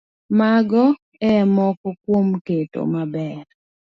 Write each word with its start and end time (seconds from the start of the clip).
Magi 0.37 0.83
e 1.31 1.31
moko 1.55 1.87
kuom 2.03 2.27
keto 2.45 2.81
maber 2.93 3.45